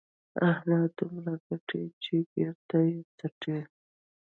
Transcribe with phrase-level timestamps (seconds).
[0.51, 3.59] احمد دومره ګټي چې بېرته یې څټي.